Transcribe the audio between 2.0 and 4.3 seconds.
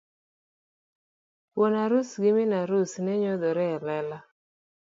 gi min arus ne nyodhore e lela.